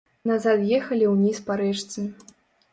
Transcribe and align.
Назад 0.29 0.63
ехалі 0.77 1.11
ўніз 1.13 1.45
па 1.51 1.61
рэчцы. 1.63 2.09